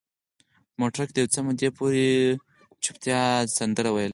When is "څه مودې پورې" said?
1.33-2.07